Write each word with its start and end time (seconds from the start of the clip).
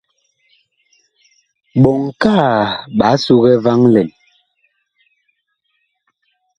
Ɓɔŋ 1.81 1.99
kaa 2.21 2.55
ɓaa 2.97 3.15
sugɛ 3.23 3.51
vaŋ 3.63 3.81
lɛn. 3.93 4.09